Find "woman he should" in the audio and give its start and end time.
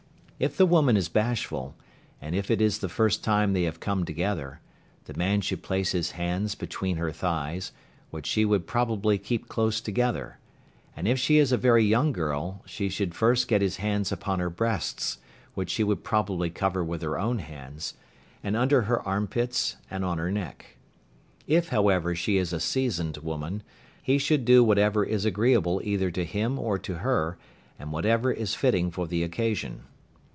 23.17-24.43